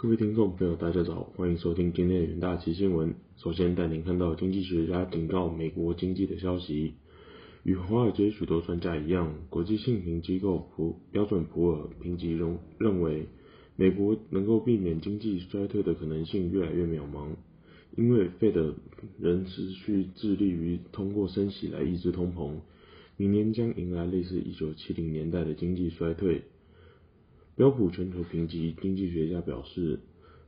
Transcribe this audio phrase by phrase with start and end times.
[0.00, 3.16] 各位听众朋友，大家早，欢迎收听今天的元大旗新闻。
[3.36, 6.94] 首先带您看到经济学家警告美国经济的消息。
[7.64, 13.26] 与华尔街许多专家一样，国际信评机构普标准普尔评级认认为，
[13.74, 17.30] 美国能够避免经济衰退的可能性越来越渺茫，
[17.96, 18.76] 因为费德
[19.18, 22.52] 仍持续致力于通过升息来抑制通膨，
[23.16, 26.44] 明年将迎来类似一九七零年代的经济衰退。
[27.58, 29.98] 标普全球评级经济学家表示，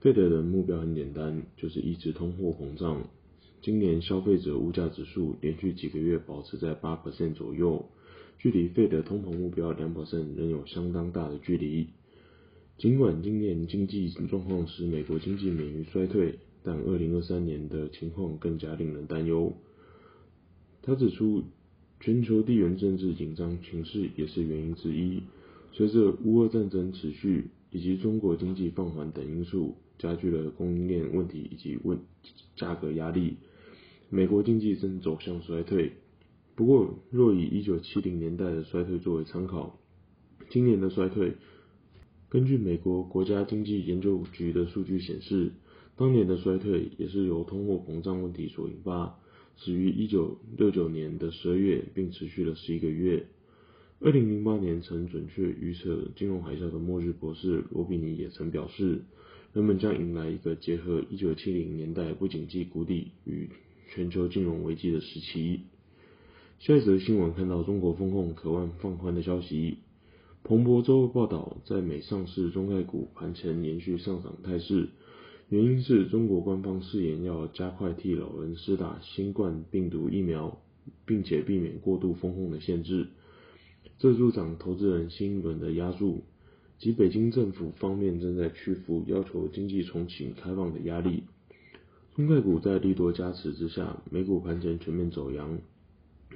[0.00, 3.10] 费德的目标很简单，就是抑制通货膨胀。
[3.60, 7.90] 今年消费者物价指数连续几个月保持在八 percent 左右，
[8.38, 11.88] 距离费德通膨目标两 percent 仍有相当大的距离。
[12.78, 19.52] 尽管今年经济状况使美国经济免于衰退，但二零二三年的情况更加令人担忧。
[20.80, 21.44] 他指出，
[22.00, 25.22] 全球地缘政治紧张情势也是原因之一。
[25.76, 31.98] 随着乌俄战争持续以及中国经济放缓等因素，加剧了供应链问题以及问
[32.54, 33.38] 价格压力，
[34.08, 35.94] 美国经济正走向衰退。
[36.54, 39.80] 不过，若以一九七零年代的衰退作为参考，
[40.48, 41.32] 今年的衰退，
[42.28, 45.50] 根据美国国家经济研究局的数据显示，
[45.96, 49.18] 当年的衰退也是由通货膨胀问题所引发，
[49.56, 53.26] 始于一九六九年的十二月，并持续了十一个月。
[54.04, 59.00] 二零零八年曾准确预测金融海啸的末日博士罗比尼也曾表示，
[59.54, 63.48] 人们将迎来一个结合一九七零年代不景气谷底与
[63.88, 65.60] 全球金融危机的时期。
[66.58, 69.78] 下一则新闻看到中国风控渴望放宽的消息。
[70.42, 74.90] 彭博周报道，在美上市中概股盘前延续上涨态势，
[75.48, 80.60] 原因是中国官方誓言要加快替老人施打新冠病毒疫苗，
[81.06, 83.06] 并且避免过度风控的限制。
[83.98, 86.24] 这助长投资人新一轮的压注，
[86.78, 91.22] 及北京政府方面正在屈服要求经济重启开放的压力。
[92.14, 95.58] 中概股在利多加持之下，美股盘前全面走阳。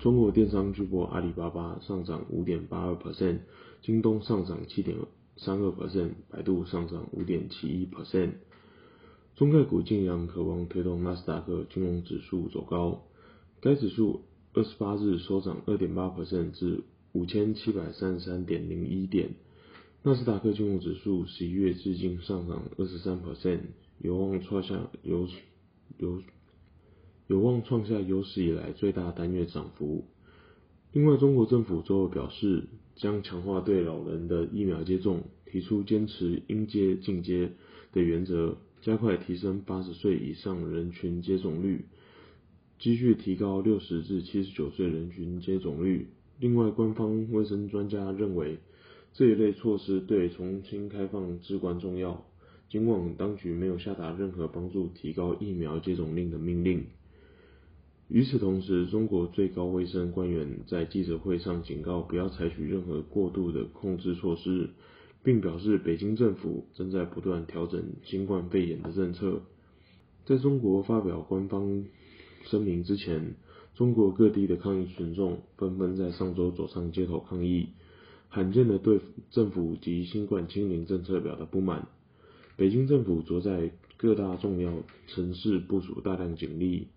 [0.00, 3.40] 中国电商巨擘阿里巴巴上涨五点八二 percent，
[3.82, 4.96] 京东上涨七点
[5.36, 8.32] 三二 percent，百度上涨五点七一 percent。
[9.36, 13.02] 中概股晋阳渴望推动纳斯达克金融指数走高，
[13.60, 14.22] 该指数
[14.54, 16.82] 二十八日收涨二点八 percent 至。
[17.12, 19.30] 五千七百三十三点零一点，
[20.02, 23.60] 纳斯达克金融指数十一月至今上涨二十三 percent，
[23.98, 25.28] 有望创下有
[25.98, 26.22] 有
[27.26, 30.06] 有望创下有史以来最大单月涨幅。
[30.92, 32.64] 另外，中国政府周二表示，
[32.96, 37.52] 将强化对老人的疫苗接种，提出坚持应接尽接
[37.92, 41.84] 的原则，加快提升八十岁以上人群接种率，
[42.78, 46.08] 继续提高六十至七十九岁人群接种率。
[46.42, 48.58] 另外，官方卫生专家认为，
[49.12, 52.24] 这一类措施对重新开放至关重要。
[52.68, 56.86] 尽管当局没有下达任何帮助提高疫苗接种令的命令。
[58.08, 64.70] 与此同时，中国最高卫生官员在记者会上警告，不要采取任何过度的控制措施，
[65.22, 69.42] 并表示北京政府正在不断调整新冠肺炎的政策。
[70.26, 71.84] 在中国发表官方
[72.46, 73.36] 声明之前。
[73.74, 77.68] 中国各地的抗议群众纷纷在上周走上街头抗议，
[78.28, 79.00] 罕见的对
[79.30, 81.88] 政府及新冠清零政策表达不满。
[82.56, 84.72] 北京政府则在各大重要
[85.06, 86.88] 城市部署大量警力，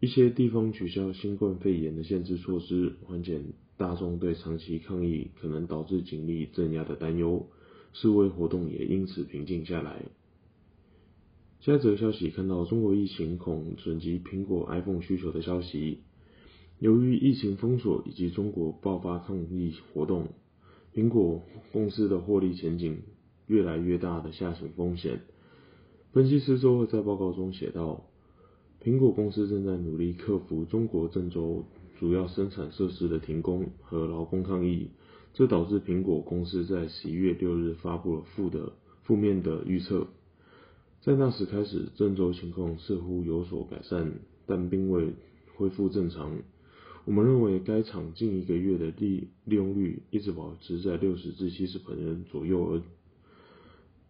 [0.00, 3.40] 一些地方取消新冠肺炎的限制措施，缓解
[3.76, 7.46] 大众对长期抗议可能导致警力镇压的担忧。
[7.94, 10.02] 示威活动也因此平静下来。
[11.64, 16.00] 下则消息看到中国疫情恐损及苹果 iPhone 需求的消息。
[16.80, 20.30] 由于疫情封锁以及中国爆发抗议活动，
[20.92, 21.40] 苹果
[21.70, 23.02] 公司的获利前景
[23.46, 25.20] 越来越大的下行风险。
[26.10, 28.08] 分析师周二在报告中写道，
[28.82, 31.64] 苹果公司正在努力克服中国郑州
[32.00, 34.88] 主要生产设施的停工和劳工抗议，
[35.32, 38.72] 这导致苹果公司在十一月六日发布了负的
[39.04, 40.08] 负面的预测。
[41.04, 45.14] 在那时开始，郑州情况似乎有所改善，但并未
[45.56, 46.38] 恢复正常。
[47.04, 52.82] 我们认为该厂近一个月的利利用率一直保持在六十至七十分左右，而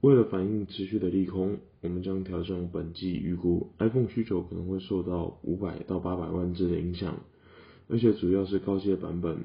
[0.00, 7.20] 为了反映持续的利空，我们将调整本季预估 iPhone 需求可能会受到五百到八百万只的影响，
[7.86, 9.38] 而且主要是高阶版本，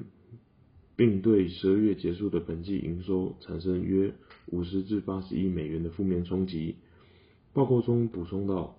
[0.96, 4.12] 并对十二月结束的本季营收产生约
[4.46, 6.74] 五十至八十亿美元的负面冲击。
[7.56, 8.76] 报告中补充到，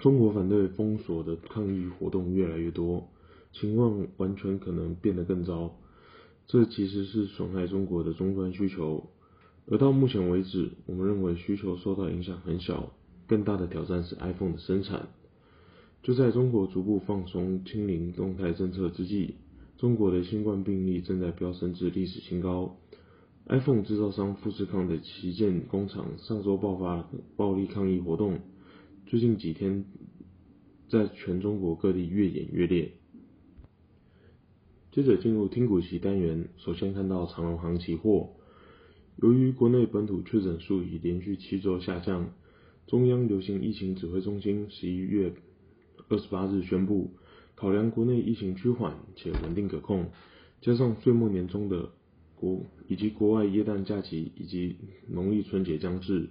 [0.00, 3.08] 中国反对封锁的抗议活动越来越多，
[3.52, 5.74] 情况完全可能变得更糟。
[6.46, 9.10] 这其实是损害中国的终端需求。
[9.66, 12.92] 而到目前为止，我们认为需求受到影响很小，
[13.26, 15.08] 更大的挑战是 iPhone 的生产。
[16.04, 19.34] 就在中国逐步放松清零动态政策之际，
[19.78, 22.76] 中国的新冠病例正在飙升至历史新高。
[23.46, 28.40] iPhone 制造商富士康的旗舰工厂上周爆发暴力抗议活动，
[29.06, 29.84] 最近几天
[30.88, 32.92] 在全中国各地越演越烈。
[34.92, 38.30] 接着进入听股息单元，首先看到长隆行期货。
[39.16, 42.32] 由于国内本土确诊数已连续七周下降，
[42.86, 45.34] 中央流行疫情指挥中心十一月
[46.08, 47.10] 二十八日宣布，
[47.56, 50.06] 考量国内疫情趋缓且稳定可控，
[50.62, 51.90] 加上岁末年终的
[52.88, 54.76] 以及国外耶诞假期以及
[55.08, 56.28] 农历春节将至，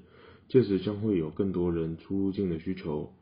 [0.49, 3.13] 届时将会有更多人出入境的需求，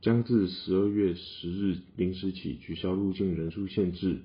[0.00, 4.20] 将自十二月十日零时起取消入境人数限制，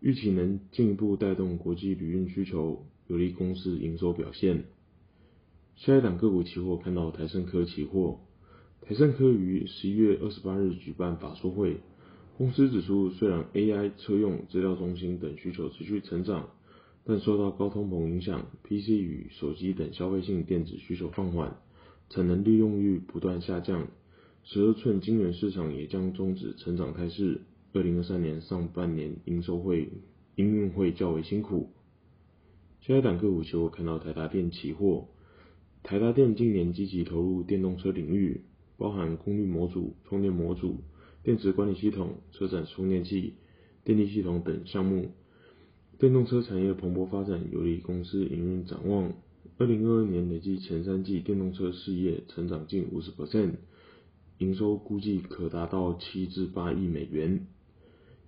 [0.00, 2.86] 预期能进一步带动国际旅运需求。
[3.08, 4.64] 有利公司营收表现。
[5.76, 8.20] 下一档个股期货看到台盛科期货，
[8.80, 11.80] 台盛科于十一月二十八日举办法说会，
[12.38, 16.50] 公司指出，虽然 AI 车用资料中心等需求持续成长，
[17.04, 21.56] 但受到高通膨影响，PC 与手机等消费性电子需求放缓，
[22.08, 23.88] 产能利用率不断下降，
[24.44, 27.40] 十二寸晶圆市场也将终止成长态势。
[27.72, 29.88] 二零二三年上半年营收会
[30.36, 31.70] 营运会较为辛苦。
[32.82, 35.08] 下一档个股期货看到台达电期货，
[35.82, 38.42] 台达电近年积极投入电动车领域，
[38.76, 40.82] 包含功率模组、充电模组、
[41.24, 43.34] 电池管理系统、车载充电器、
[43.84, 45.12] 电力系统等项目。
[45.98, 49.12] 电动车产业蓬勃发展，有利公司营运展望。
[49.58, 53.52] 二零二二年累计前三季电动车事业成长近五十 percent，
[54.38, 57.46] 营收估计可达到七至八亿美元。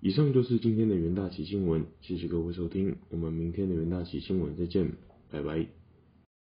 [0.00, 4.92] 以上就是今天的元大旗新闻，谢谢各位收听，我们明天的元大旗新闻再见，
[5.30, 5.83] 拜拜。